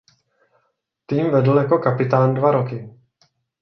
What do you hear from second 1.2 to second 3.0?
vedl jako kapitán dva roky.